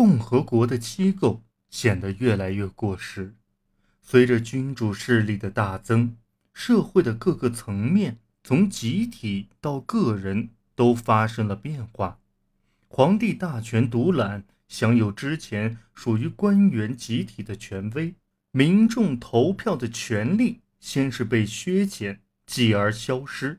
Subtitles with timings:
[0.00, 3.34] 共和国的机构显得越来越过时。
[4.00, 6.16] 随着君主势力的大增，
[6.54, 12.18] 社会的各个层面，从集体到个人，都发生了变化。
[12.88, 18.14] 皇帝大权独揽，享有之前属于官员集体的权威；
[18.52, 23.58] 民众投票的权利先是被削减，继而消失；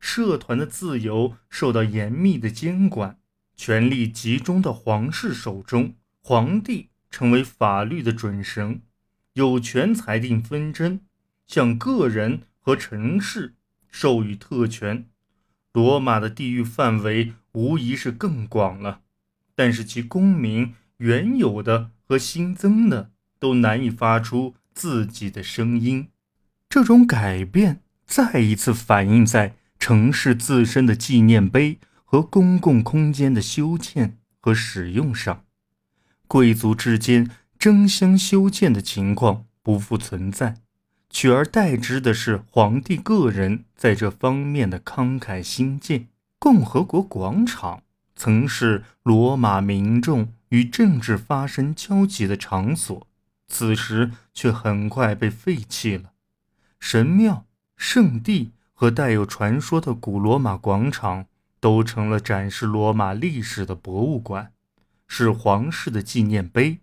[0.00, 3.18] 社团的自由受到严密的监管。
[3.56, 8.80] 权力集中到皇室手中，皇帝成为法律的准绳，
[9.34, 11.00] 有权裁定纷争，
[11.46, 13.54] 向个人和城市
[13.90, 15.06] 授予特权。
[15.72, 19.00] 罗马的地域范围无疑是更广了，
[19.54, 26.08] 但是其公民原有的和新增的都难以发出自己的声音。
[26.68, 31.78] 这种改变再一次反映在城市自身的纪念碑。
[32.04, 35.44] 和公共空间的修建和使用上，
[36.28, 40.56] 贵族之间争相修建的情况不复存在，
[41.10, 46.06] 取而代之的是皇帝个人在这方面的慷慨兴建。
[46.38, 47.82] 共和国广场
[48.14, 53.06] 曾是罗马民众与政治发生交集的场所，
[53.48, 56.12] 此时却很快被废弃了。
[56.78, 57.46] 神庙、
[57.78, 61.26] 圣地和带有传说的古罗马广场。
[61.64, 64.52] 都成了展示罗马历史的博物馆，
[65.08, 66.80] 是皇室的纪念碑。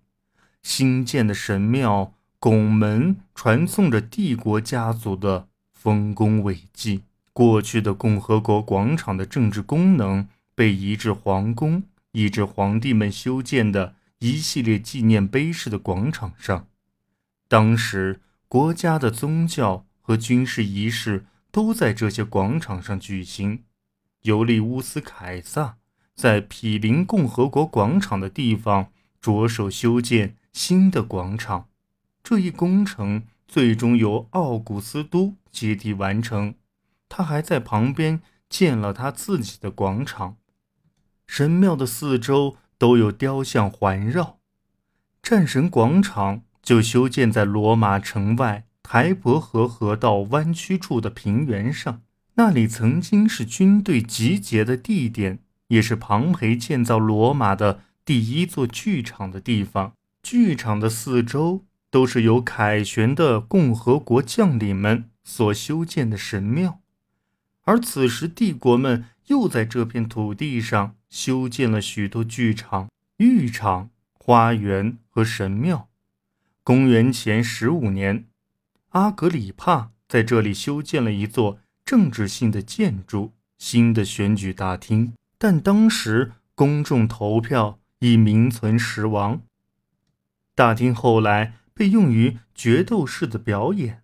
[0.63, 7.03] 新建的神庙拱门传颂着帝国家族的丰功伟绩。
[7.31, 16.66] 过去的共和国广场的政治功能被移至皇宫，移至皇帝们修建的一系列纪念碑式的广场上。
[17.47, 23.59] 当时，国家的宗教和军事仪式都在这些广场上举行。
[24.23, 25.77] 尤利乌斯·凯撒
[26.14, 31.67] 在毗邻共和国广场的地方着手修建新的广场，
[32.23, 36.56] 这一工程最终由奥古斯都接替完成。
[37.09, 40.38] 他还在旁边建了他自己的广场。
[41.25, 44.38] 神庙的四周都有雕像环绕。
[45.24, 52.01] 战神广场就修建在罗马城外台伯河河道弯曲处的平原上。
[52.41, 55.38] 那里曾经是军队集结的地点，
[55.68, 59.94] 也是庞培建造罗马的第一座剧场的地方。
[60.24, 66.80] 剧场的四周都是由凯旋的共和国将领们所修建的神庙，
[67.62, 75.90] 而此时帝国们又在这片土地上修建了许多剧场、浴场、花园和神庙。
[76.63, 78.25] 公元前十五年，
[78.90, 81.59] 阿格里帕在这里修建了一座。
[81.91, 89.41] 政治性的建筑，新的选举大厅，但当时公众投票已名存实亡。
[90.56, 94.03] 大厅后来被用于决斗式的表演。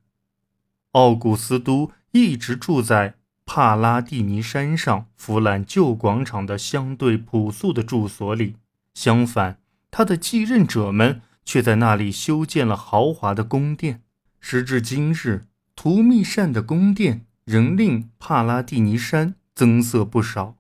[0.92, 3.16] 奥古斯都一直住在
[3.46, 8.58] 帕拉蒂尼山上弗兰旧广场的相对朴素的住所里，
[8.94, 14.02] 相反，他的继任者们却在那里修建了豪华的宫殿。
[14.42, 17.27] 时至今日，图密善的宫殿。
[17.48, 20.58] 仍令帕拉蒂尼山增色不少。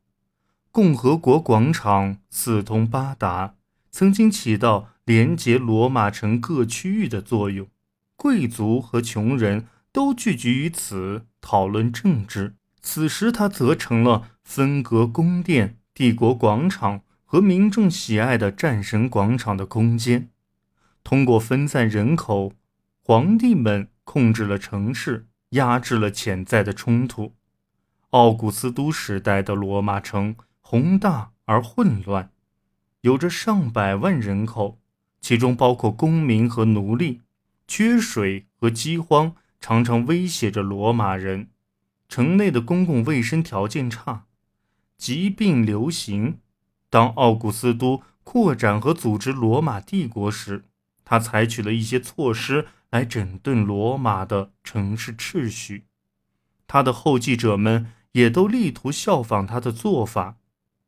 [0.71, 3.55] 共和国广场四通八达，
[3.91, 7.67] 曾经起到连接罗马城各区域的作用。
[8.15, 12.55] 贵族和穷人都聚集于此讨论政治。
[12.81, 20.29] 此时，它则成了分隔宫殿、帝国广场和民众喜爱的战神广场的空间。
[21.03, 22.53] 通过分散人口，
[23.01, 25.27] 皇帝们控制了城市。
[25.49, 27.35] 压制了潜在的冲突。
[28.11, 32.31] 奥古斯都时代的罗马城宏大而混乱，
[33.01, 34.79] 有着上百万人口，
[35.21, 37.21] 其中包括公民和奴隶。
[37.67, 41.49] 缺水和饥荒常常威胁着罗马人。
[42.07, 44.25] 城内的公共卫生条件差，
[44.97, 46.39] 疾病流行。
[46.89, 50.63] 当奥古斯都扩展和组织罗马帝国时，
[51.03, 52.67] 他采取了一些措施。
[52.97, 55.85] 来整顿罗马的城市秩序，
[56.65, 60.37] 他的后继者们也都力图效仿他的做法。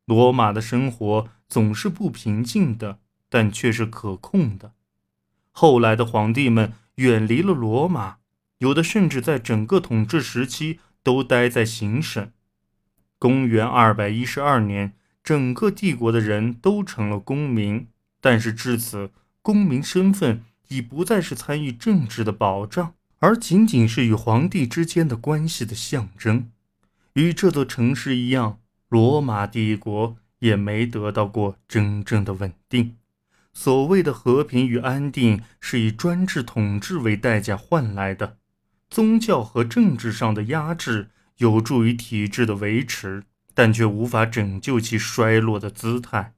[0.06, 2.98] 罗马的生活总是不平静的，
[3.28, 4.72] 但却是可控的。
[5.52, 8.16] 后来的皇帝们远离了罗马，
[8.58, 12.32] 有的甚至在整个统治时期都待在行省。
[13.20, 17.86] 公元二百一十二年，整个帝国的人都成了公民，
[18.20, 19.12] 但是至此，
[19.42, 20.44] 公民身份。
[20.70, 26.50] 已不再是参与政治的保障，而仅仅是与皇帝之间的关系的象征。
[27.14, 32.96] 与这座城市一样，罗马帝国也没得到过真正的稳定。
[33.52, 38.38] 所谓的和平与安定是以专制统治为代价换来的，
[38.88, 43.24] 宗教和政治上的压制有助于体制的维持，
[43.54, 46.34] 但却无法拯救其衰落的姿态，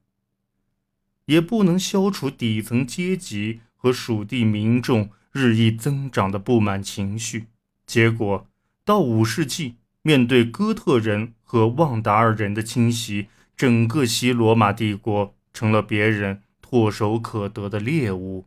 [1.25, 7.47] 也不能消除底层阶级和属地民众日益增长的不满情绪。
[7.85, 8.47] 结果，
[8.85, 13.27] 到五世纪，面对哥特人和旺达尔人的侵袭，
[13.57, 18.45] 整个西罗马帝国成了别人唾手可得的猎物。